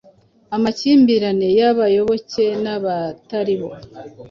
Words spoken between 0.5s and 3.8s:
amakimbirane y'abayoboke n'abatari bo